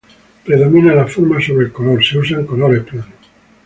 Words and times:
Predomina 0.45 0.95
la 0.95 1.05
forma 1.05 1.39
sobre 1.39 1.67
el 1.67 1.71
color; 1.71 2.03
se 2.03 2.17
usan 2.17 2.47
colores 2.47 2.83
planos. 2.85 3.07